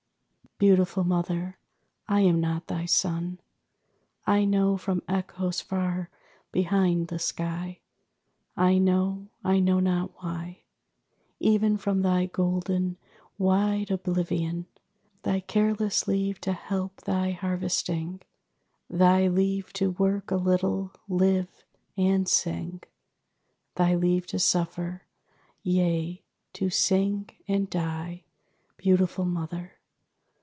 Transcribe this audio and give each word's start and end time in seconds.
Beautiful 0.57 1.03
Mother, 1.03 1.57
I 2.07 2.21
am 2.21 2.39
not 2.39 2.67
thy 2.67 2.85
son. 2.85 3.39
I 4.27 4.45
know 4.45 4.77
from 4.77 5.01
echoes 5.07 5.59
far 5.59 6.11
behind 6.51 7.07
the 7.07 7.17
sky. 7.17 7.79
I 8.55 8.77
know; 8.77 9.29
I 9.43 9.59
know 9.59 9.79
not 9.79 10.11
why. 10.21 10.59
Even 11.39 11.77
from 11.77 12.03
thy 12.03 12.27
golden, 12.27 12.97
wide 13.39 13.89
oblivion: 13.89 14.67
Thy 15.23 15.39
careless 15.39 16.07
leave 16.07 16.39
to 16.41 16.53
help 16.53 17.01
thy 17.05 17.31
harvesting, 17.31 18.21
Thy 18.87 19.27
leave 19.27 19.73
to 19.73 19.89
work 19.89 20.29
a 20.29 20.35
little, 20.35 20.93
live, 21.09 21.65
and 21.97 22.27
sing; 22.29 22.83
Thy 23.73 23.95
leave 23.95 24.27
to 24.27 24.37
suffer 24.37 25.07
yea, 25.63 26.23
to 26.53 26.69
sing 26.69 27.31
and 27.47 27.67
die, 27.67 28.25
Beautiful 28.77 29.25
Mother! 29.25 29.79